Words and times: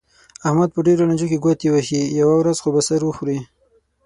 احمد 0.47 0.69
په 0.73 0.79
ډېرو 0.87 1.07
لانجو 1.09 1.29
کې 1.31 1.41
ګوتې 1.45 1.67
وهي، 1.71 2.01
یوه 2.21 2.35
ورځ 2.37 2.57
خو 2.63 2.69
به 2.75 2.81
سر 2.87 3.01
وخوري. 3.05 3.39